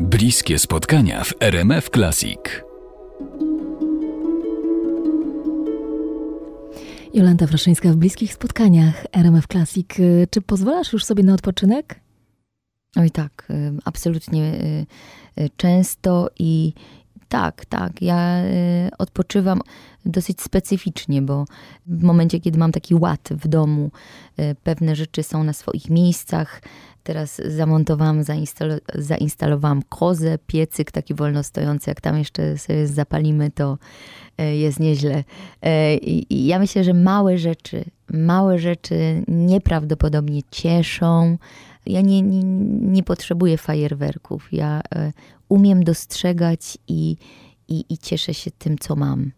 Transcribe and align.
Bliskie 0.00 0.58
spotkania 0.58 1.24
w 1.24 1.34
RMF 1.40 1.90
Classic. 1.90 2.40
Jolanta 7.14 7.46
Fraszyńska 7.46 7.92
w 7.92 7.96
bliskich 7.96 8.32
spotkaniach 8.32 9.06
RMF 9.12 9.46
Classic. 9.46 9.86
Czy 10.30 10.40
pozwalasz 10.40 10.92
już 10.92 11.04
sobie 11.04 11.22
na 11.22 11.34
odpoczynek? 11.34 12.00
Oj 12.96 13.10
tak, 13.10 13.48
y, 13.50 13.72
absolutnie 13.84 14.54
y, 14.54 14.86
y, 15.42 15.50
często 15.56 16.30
i 16.38 16.72
tak, 17.28 17.64
tak. 17.64 18.02
Ja 18.02 18.42
odpoczywam 18.98 19.60
dosyć 20.04 20.42
specyficznie, 20.42 21.22
bo 21.22 21.44
w 21.86 22.02
momencie, 22.02 22.40
kiedy 22.40 22.58
mam 22.58 22.72
taki 22.72 22.94
ład 22.94 23.28
w 23.30 23.48
domu, 23.48 23.90
pewne 24.62 24.96
rzeczy 24.96 25.22
są 25.22 25.44
na 25.44 25.52
swoich 25.52 25.90
miejscach. 25.90 26.62
Teraz 27.02 27.42
zamontowałam, 27.46 28.22
zainstalo 28.22 28.74
zainstalowałam 28.94 29.82
kozę, 29.88 30.38
piecyk 30.46 30.90
taki 30.90 31.14
wolno 31.14 31.42
stojący. 31.42 31.90
Jak 31.90 32.00
tam 32.00 32.18
jeszcze 32.18 32.58
sobie 32.58 32.86
zapalimy, 32.86 33.50
to 33.50 33.78
jest 34.38 34.80
nieźle. 34.80 35.24
I 36.00 36.46
ja 36.46 36.58
myślę, 36.58 36.84
że 36.84 36.94
małe 36.94 37.38
rzeczy, 37.38 37.84
małe 38.12 38.58
rzeczy 38.58 39.24
nieprawdopodobnie 39.28 40.40
cieszą, 40.50 41.38
ja 41.86 42.00
nie, 42.00 42.22
nie, 42.22 42.42
nie 42.80 43.02
potrzebuję 43.02 43.58
fajerwerków. 43.58 44.48
Ja 44.52 44.80
e, 44.94 45.12
umiem 45.48 45.84
dostrzegać 45.84 46.78
i, 46.88 47.16
i, 47.68 47.84
i 47.88 47.98
cieszę 47.98 48.34
się 48.34 48.50
tym, 48.50 48.78
co 48.78 48.96
mam. 48.96 49.32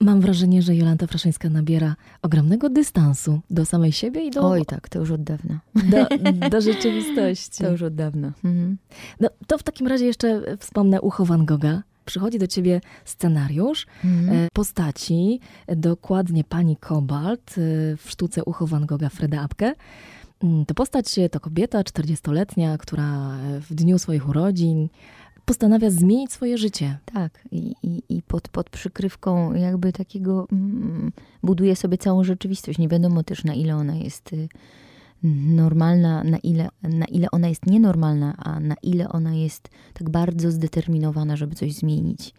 Mam 0.00 0.20
wrażenie, 0.20 0.62
że 0.62 0.76
Jolanta 0.76 1.06
Fraszyńska 1.06 1.48
nabiera 1.48 1.96
ogromnego 2.22 2.68
dystansu 2.68 3.40
do 3.50 3.64
samej 3.64 3.92
siebie 3.92 4.24
i 4.24 4.30
do... 4.30 4.48
Oj 4.48 4.66
tak, 4.66 4.88
to 4.88 4.98
już 4.98 5.10
od 5.10 5.22
dawna. 5.22 5.60
Do, 5.74 6.06
do 6.50 6.60
rzeczywistości. 6.60 7.64
To 7.64 7.70
już 7.70 7.82
od 7.82 7.94
dawna. 7.94 8.32
Mhm. 8.44 8.76
No, 9.20 9.28
to 9.46 9.58
w 9.58 9.62
takim 9.62 9.86
razie 9.86 10.04
jeszcze 10.06 10.56
wspomnę 10.58 11.00
ucho 11.00 11.24
Van 11.24 11.46
Gogha. 11.46 11.82
Przychodzi 12.08 12.38
do 12.38 12.46
ciebie 12.46 12.80
scenariusz 13.04 13.86
mhm. 14.04 14.48
postaci, 14.52 15.40
dokładnie 15.68 16.44
pani 16.44 16.76
Kobalt 16.76 17.50
e, 17.50 17.54
w 17.96 18.10
sztuce 18.10 18.44
Ucho 18.44 18.66
Van 18.66 18.86
Gogha 18.86 19.08
Freda 19.08 19.42
Apke. 19.42 19.74
Mm, 20.42 20.66
to 20.66 20.74
postać 20.74 21.20
to 21.30 21.40
kobieta 21.40 21.82
40-letnia, 21.82 22.78
która 22.78 23.36
w 23.60 23.74
dniu 23.74 23.98
swoich 23.98 24.28
urodzin 24.28 24.88
postanawia 25.44 25.90
zmienić 25.90 26.32
swoje 26.32 26.58
życie. 26.58 26.98
Tak, 27.04 27.40
i, 27.50 27.74
i, 27.82 28.02
i 28.08 28.22
pod, 28.22 28.48
pod 28.48 28.70
przykrywką 28.70 29.54
jakby 29.54 29.92
takiego 29.92 30.46
mm, 30.52 31.12
buduje 31.42 31.76
sobie 31.76 31.98
całą 31.98 32.24
rzeczywistość. 32.24 32.78
Nie 32.78 32.88
wiadomo 32.88 33.22
też 33.22 33.44
na 33.44 33.54
ile 33.54 33.76
ona 33.76 33.96
jest 33.96 34.32
y, 34.32 34.48
normalna, 35.22 36.24
na 36.24 36.38
ile, 36.38 36.68
na 36.82 37.06
ile 37.06 37.30
ona 37.30 37.48
jest 37.48 37.66
nienormalna, 37.66 38.36
a 38.36 38.60
na 38.60 38.74
ile 38.82 39.08
ona 39.08 39.34
jest 39.34 39.68
tak 39.94 40.10
bardzo 40.10 40.50
zdeterminowana, 40.50 41.36
żeby 41.36 41.54
coś 41.54 41.72
zmienić. 41.72 42.34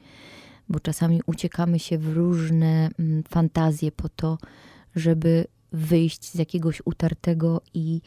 Bo 0.70 0.80
czasami 0.80 1.22
uciekamy 1.26 1.80
się 1.80 1.98
w 1.98 2.14
różne 2.14 2.90
mm, 3.00 3.24
fantazje 3.24 3.92
po 3.92 4.10
to, 4.10 4.38
żeby 4.96 5.46
wyjść 5.72 6.32
z 6.32 6.36
jakiegoś 6.36 6.82
utartego 6.86 7.62
i, 7.74 8.02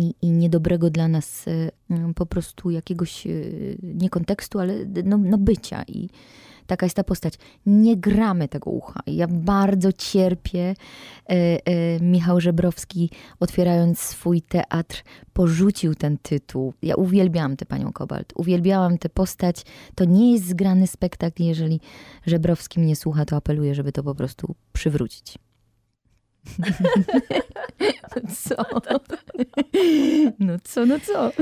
i, 0.00 0.14
i 0.22 0.30
niedobrego 0.30 0.90
dla 0.90 1.08
nas 1.08 1.48
e, 1.48 1.70
po 2.14 2.26
prostu 2.26 2.70
jakiegoś, 2.70 3.26
e, 3.26 3.30
nie 3.82 4.10
kontekstu, 4.10 4.58
ale 4.58 4.74
no, 5.04 5.18
no 5.18 5.38
bycia. 5.38 5.82
I 5.88 6.08
taka 6.70 6.86
jest 6.86 6.96
ta 6.96 7.04
postać. 7.04 7.34
Nie 7.66 7.96
gramy 7.96 8.48
tego 8.48 8.70
ucha. 8.70 9.00
Ja 9.06 9.26
bardzo 9.28 9.92
cierpię. 9.92 10.74
E, 11.30 11.34
e, 11.66 12.00
Michał 12.00 12.40
Żebrowski, 12.40 13.10
otwierając 13.40 13.98
swój 13.98 14.42
teatr, 14.42 15.02
porzucił 15.32 15.94
ten 15.94 16.18
tytuł. 16.18 16.72
Ja 16.82 16.94
uwielbiałam 16.94 17.56
tę 17.56 17.66
panią 17.66 17.92
Kobalt. 17.92 18.32
Uwielbiałam 18.36 18.98
tę 18.98 19.08
postać. 19.08 19.62
To 19.94 20.04
nie 20.04 20.32
jest 20.32 20.46
zgrany 20.46 20.86
spektakl. 20.86 21.42
Jeżeli 21.42 21.80
Żebrowski 22.26 22.80
mnie 22.80 22.96
słucha, 22.96 23.24
to 23.24 23.36
apeluję, 23.36 23.74
żeby 23.74 23.92
to 23.92 24.02
po 24.02 24.14
prostu 24.14 24.54
przywrócić. 24.72 25.49
Co? 28.36 28.54
No 30.38 30.56
co, 30.64 30.86
no 30.86 31.00
co? 31.00 31.32